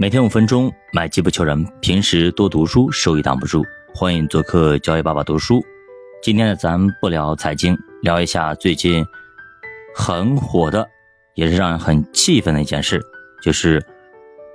[0.00, 1.66] 每天五分钟，买机不求人。
[1.80, 3.66] 平时多读书，收益挡不住。
[3.92, 5.60] 欢迎做客教育爸爸读书。
[6.22, 9.04] 今天呢，咱不聊财经，聊一下最近
[9.92, 10.88] 很火的，
[11.34, 13.02] 也是让人很气愤的一件事，
[13.42, 13.84] 就是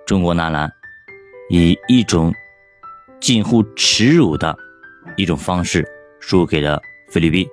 [0.05, 0.71] 中国男篮
[1.49, 2.33] 以一种
[3.19, 4.55] 近乎耻辱的
[5.17, 5.85] 一种方式
[6.21, 7.45] 输给了菲律宾。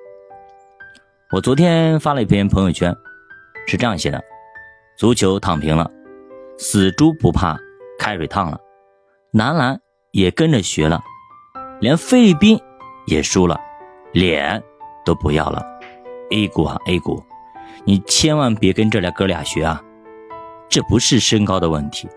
[1.32, 2.95] 我昨天发了一篇朋友圈，
[3.66, 4.22] 是这样写的：
[4.96, 5.91] 足球躺平了，
[6.57, 7.59] 死猪不怕。
[8.00, 8.59] 开水烫了，
[9.30, 9.78] 男篮
[10.10, 11.02] 也跟着学了，
[11.80, 12.58] 连菲律宾
[13.06, 13.60] 也输了，
[14.14, 14.62] 脸
[15.04, 15.62] 都不要了。
[16.30, 17.22] A 股啊 A 股，
[17.84, 19.82] 你千万别跟这俩哥俩学啊！
[20.70, 22.08] 这不是身高的问题，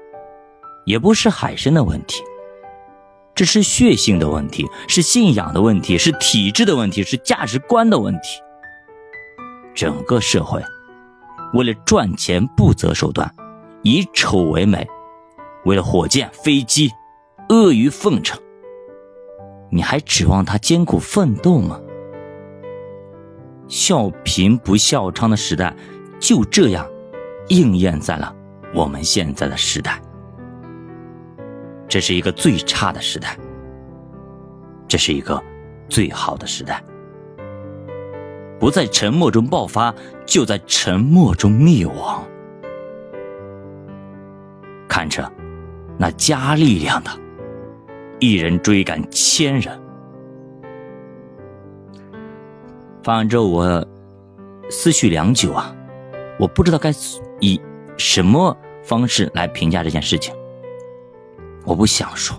[0.85, 2.23] 也不是海参的问题，
[3.35, 8.41] 这是血性的问题，是信仰的问题，是体制的问题，是价值观的问题。
[9.75, 10.63] 整个社会
[11.53, 13.29] 为了赚钱不择手段，
[13.81, 14.87] 以丑为美。
[15.65, 16.91] 为了火箭、飞机，
[17.49, 18.39] 阿谀奉承，
[19.71, 21.79] 你还指望他艰苦奋斗吗？
[23.69, 25.73] 笑贫不笑娼的时代，
[26.19, 26.85] 就这样
[27.47, 28.35] 应验在了
[28.75, 30.01] 我们现在的时代。
[31.87, 33.37] 这是一个最差的时代，
[34.87, 35.41] 这是一个
[35.87, 36.83] 最好的时代。
[38.59, 42.21] 不在沉默中爆发，就在沉默中灭亡。
[44.89, 45.31] 看着。
[45.97, 47.11] 那加力量的，
[48.19, 49.79] 一人追赶千人。
[53.03, 53.87] 发完之后，我
[54.69, 55.75] 思绪良久啊，
[56.39, 56.91] 我不知道该
[57.39, 57.59] 以
[57.97, 60.33] 什么方式来评价这件事情。
[61.65, 62.37] 我不想说，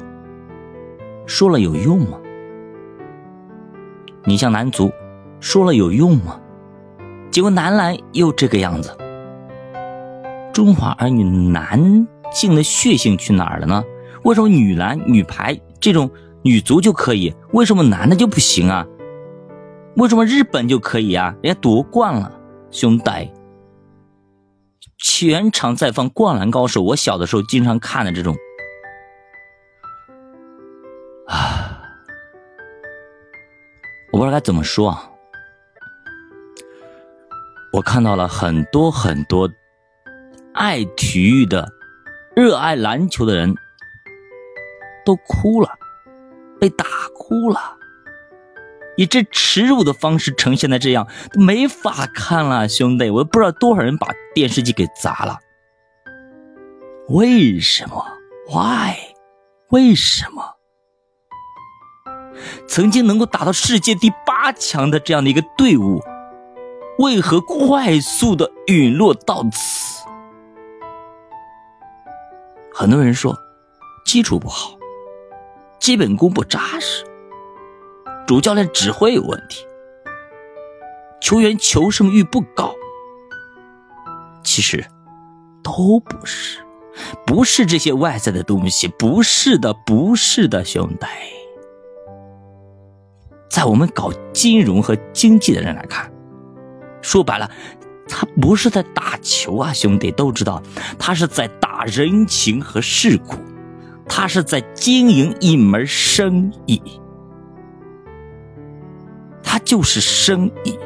[1.26, 2.18] 说了有用吗？
[4.24, 4.90] 你像男足，
[5.38, 6.40] 说了有用吗？
[7.30, 8.96] 结果男篮又这个样子。
[10.52, 12.08] 中华儿女男。
[12.32, 13.84] 性的血性去哪儿了呢？
[14.24, 16.10] 为什么女篮、女排这种
[16.42, 18.86] 女足就可以，为什么男的就不行啊？
[19.96, 21.36] 为什么日本就可以啊？
[21.42, 22.32] 人家夺冠了，
[22.70, 23.30] 兄弟！
[24.96, 28.34] 全场在放《灌篮高手》，我小的时候经常看的这种
[31.28, 31.82] 啊，
[34.10, 35.10] 我不知道该怎么说啊。
[37.74, 39.50] 我看到了很多很多
[40.54, 41.73] 爱体育的。
[42.36, 43.54] 热爱篮球的人
[45.04, 45.70] 都哭了，
[46.60, 46.84] 被打
[47.14, 47.60] 哭了，
[48.96, 55.38] 以这耻辱的方式呈现的这样，没法看了，兄弟，我都不知道多少人把电视机给砸了。
[57.08, 58.04] 为什么
[58.48, 58.96] ？Why？
[59.70, 60.56] 为什么？
[62.66, 66.00] 曾经能够打到世界第八强的这样的一个队伍，
[66.98, 70.03] 为何快速的陨落到此？
[72.76, 73.38] 很多人说，
[74.04, 74.76] 基础不好，
[75.78, 77.04] 基本功不扎实，
[78.26, 79.64] 主教练指挥有问题，
[81.20, 82.74] 球员求胜欲不高。
[84.42, 84.84] 其实，
[85.62, 86.58] 都不是，
[87.24, 91.06] 不是这些外在的东西，不是的，不是的，兄弟。
[93.48, 96.12] 在我们搞金融和经济的人来看，
[97.00, 97.48] 说白了。
[98.06, 100.60] 他不是在打球啊，兄弟都知道，
[100.98, 101.48] 他是在
[101.84, 103.36] 人情和世故，
[104.08, 106.80] 他是在经营一门生意，
[109.42, 110.78] 他就是生意，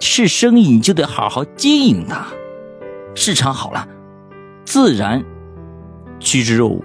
[0.00, 2.26] 是生意你就得好好经营它，
[3.14, 3.88] 市场好了，
[4.64, 5.24] 自然
[6.20, 6.82] 趋之若鹜，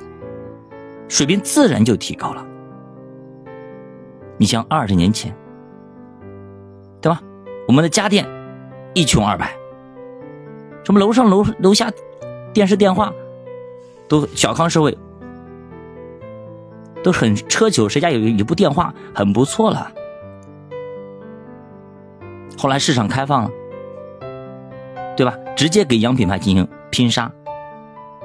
[1.08, 2.46] 水平自然就提高了。
[4.38, 5.36] 你像二十年前，
[7.02, 7.22] 对吧？
[7.68, 8.26] 我们的家电
[8.94, 9.54] 一穷二白，
[10.84, 11.92] 什么楼上楼楼下
[12.54, 13.14] 电视电话
[14.08, 14.98] 都小康社会，
[17.04, 19.92] 都很奢求，谁家有一部电话很不错了。
[22.58, 23.52] 后来市场开放了，
[25.16, 25.38] 对吧？
[25.56, 27.32] 直接给洋品牌进行拼杀，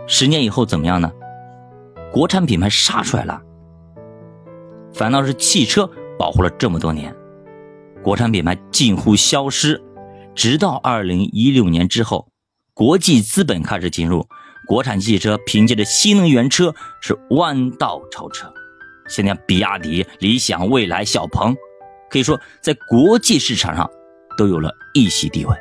[0.07, 1.13] 十年以后怎么样呢？
[2.11, 3.43] 国产品牌杀出来了，
[4.93, 5.89] 反倒是汽车
[6.19, 7.15] 保护了这么多年。
[8.03, 9.83] 国产品牌近乎消失，
[10.35, 12.29] 直到二零一六年之后，
[12.75, 14.27] 国际资本开始进入，
[14.67, 18.53] 国产汽车凭借着新能源车是弯道超车。
[19.07, 21.55] 现在比亚迪、理想、蔚来、小鹏，
[22.11, 23.89] 可以说在国际市场上
[24.37, 25.55] 都有了一席地位。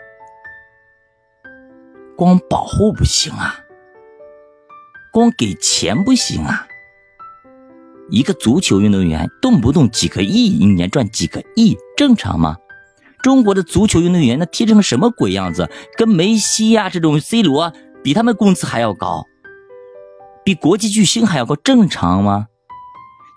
[2.17, 3.59] 光保护不行啊，
[5.11, 6.65] 光给钱不行啊。
[8.09, 12.57] 一个足球运动员动不动几个亿，一年赚几个亿，正常吗？
[13.23, 15.67] 中国的足球运动员那踢成什么鬼样子？
[15.97, 17.73] 跟梅西呀这种 C 罗
[18.03, 19.25] 比他们工资还要高，
[20.43, 22.47] 比国际巨星还要高，正常吗？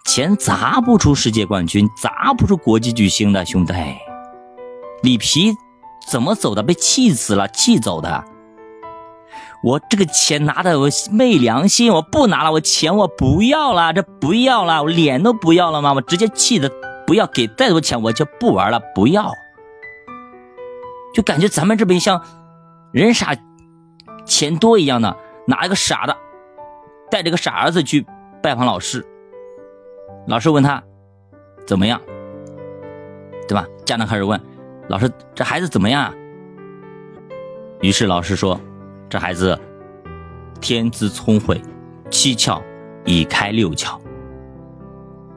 [0.05, 3.73] 钱砸不出世界冠军，砸不出国际巨星的兄弟。
[5.03, 5.55] 里皮
[6.09, 6.63] 怎么走的？
[6.63, 8.25] 被气死了，气走的。
[9.63, 15.93] 我这个钱拿的我昧良心，我不拿了，我钱我不要了，这不要了，我脸都不要了吗？
[15.93, 16.71] 我直接气的
[17.07, 19.33] 不要给再多钱，我就不玩了，不要。
[21.17, 22.23] 就感觉咱们这边像
[22.93, 23.35] 人傻
[24.27, 25.17] 钱多一样的，
[25.47, 26.15] 拿一个傻的
[27.11, 28.05] 带着个傻儿子去
[28.43, 29.03] 拜访老师。
[30.27, 30.83] 老师问他
[31.67, 31.99] 怎么样，
[33.49, 33.67] 对吧？
[33.87, 34.39] 家长开始问
[34.89, 36.13] 老师：“这孩子怎么样啊？”
[37.81, 38.61] 于是老师说
[39.09, 39.59] ：“这孩子
[40.61, 41.59] 天资聪慧，
[42.11, 42.63] 七窍
[43.07, 43.99] 已开六窍。”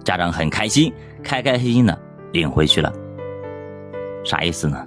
[0.03, 0.93] 家长很开心，
[1.23, 1.97] 开开心心的
[2.33, 2.91] 领回去了。
[4.25, 4.85] 啥意思呢？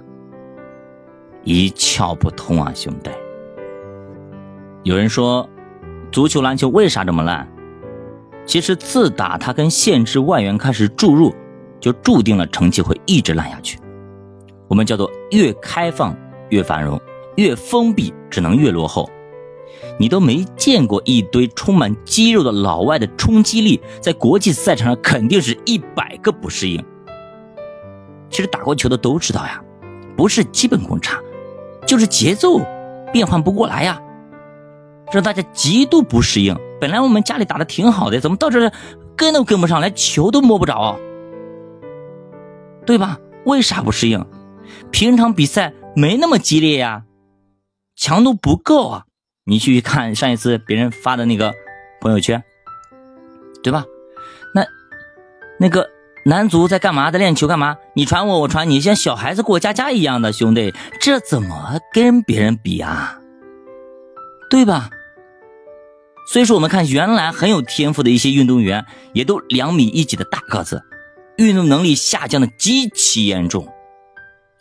[1.43, 3.09] 一窍不通啊，兄弟！
[4.83, 5.47] 有人说，
[6.11, 7.47] 足球、篮球为啥这么烂？
[8.45, 11.33] 其实自打他跟限制外援开始注入，
[11.79, 13.77] 就注定了成绩会一直烂下去。
[14.67, 16.15] 我们叫做越开放
[16.49, 16.99] 越繁荣，
[17.35, 19.09] 越封闭只能越落后。
[19.99, 26.83] 你都没见过一堆充满肌肉的老外的冲击力，在国际赛场上肯定是一百个不适应。
[28.29, 29.61] 其实打过球的都知道呀，
[30.15, 31.19] 不是基本功差，
[31.85, 32.59] 就是节奏
[33.11, 34.01] 变换不过来呀，
[35.11, 36.57] 让大家极度不适应。
[36.79, 38.71] 本来我们家里打的挺好的，怎么到这
[39.15, 40.97] 跟都跟不上，连球都摸不着，
[42.85, 43.19] 对吧？
[43.45, 44.25] 为啥不适应？
[44.91, 47.03] 平常比赛没那么激烈呀，
[47.95, 49.05] 强度不够啊。
[49.45, 51.53] 你去看上一次别人发的那个
[51.99, 52.41] 朋友圈，
[53.61, 53.85] 对吧？
[54.55, 54.65] 那
[55.59, 55.89] 那个
[56.25, 57.11] 男足在干嘛？
[57.11, 57.77] 在练球干嘛？
[57.95, 63.19] 你传我，我传你，像小孩子过家家一样的兄弟，这怎么跟别人比啊？
[64.49, 64.89] 对吧？
[66.31, 70.81] 所以说，我们看原来很有天赋的一些运动员，也都两米一几的大个子，
[71.37, 73.67] 运动能力下降的极其严重。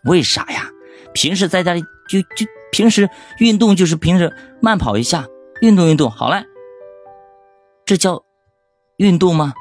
[0.05, 0.69] 为啥呀？
[1.15, 5.27] 平时在家里就就平时运动就是平时慢跑一下，
[5.61, 6.45] 运动运动好嘞。
[7.85, 8.25] 这叫
[8.97, 9.53] 运动吗？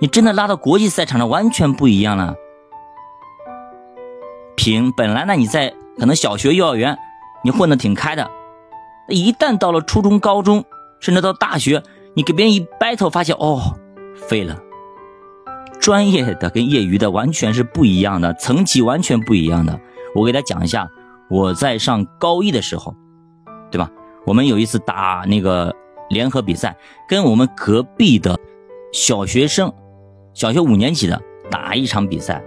[0.00, 2.34] 你真的拉到国际赛场上，完全不一样了。
[4.56, 6.96] 平本来呢，你在可能小学、幼儿园，
[7.42, 8.30] 你混的挺开的。
[9.08, 10.64] 一旦到了初中、高中，
[11.00, 11.82] 甚至到大学，
[12.14, 13.76] 你给别人一 battle，发现哦，
[14.14, 14.58] 废了。
[15.80, 19.80] 专业的跟业余的完全是不一样的，层级完全不一样的。
[20.14, 20.88] 我给大家讲一下，
[21.30, 22.94] 我在上高一的时候，
[23.70, 23.90] 对吧？
[24.26, 25.74] 我们有一次打那个
[26.10, 26.76] 联合比赛，
[27.08, 28.38] 跟我们隔壁的
[28.92, 29.72] 小学生，
[30.38, 31.20] 小学五年级的
[31.50, 32.40] 打一场比赛，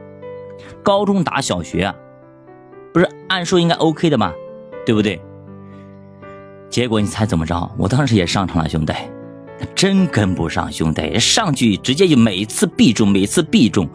[0.81, 1.93] 高中打小学，
[2.93, 4.31] 不是按说应该 OK 的吗，
[4.85, 5.21] 对不对？
[6.69, 7.69] 结果你猜怎么着？
[7.77, 8.93] 我当时也上场了，兄弟，
[9.75, 13.85] 真跟不上，兄弟，上去直接就每次必中，每次必中。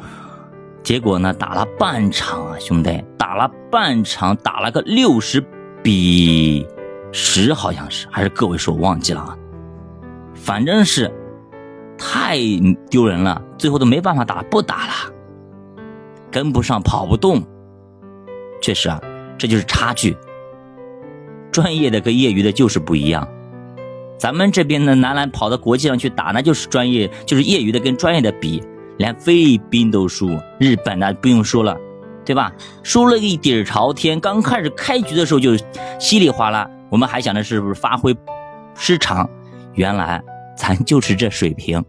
[0.82, 5.42] 结果呢，打了半场啊，兄弟，打了半场，打了个六十
[5.82, 6.66] 比
[7.12, 9.34] 十，好像是还是个位数，我忘记了啊。
[10.34, 11.10] 反正是
[11.98, 12.38] 太
[12.90, 14.92] 丢人了，最后都没办法打，不打了，
[16.30, 17.42] 跟不上，跑不动。
[18.60, 19.00] 确实啊，
[19.38, 20.16] 这就是差距。
[21.52, 23.26] 专业的跟业余的就是不一样，
[24.18, 28.62] 咱们这边的男篮跑到国际上去打，那就是专业，就是业余的跟专业的比，
[28.98, 31.74] 连菲律宾都输，日本那不用说了，
[32.26, 32.52] 对吧？
[32.82, 35.56] 输了一底朝天，刚开始开局的时候就
[35.98, 38.14] 稀里哗啦，我们还想着是不是发挥
[38.74, 39.26] 失常，
[39.74, 40.22] 原来
[40.56, 41.84] 咱就是这水平。